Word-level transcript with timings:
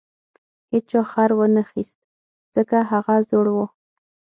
هیچا 0.71 1.01
خر 1.11 1.29
ونه 1.37 1.63
خیست 1.71 1.99
ځکه 2.55 2.77
هغه 2.91 3.15
زوړ 3.29 3.45
و. 3.55 3.57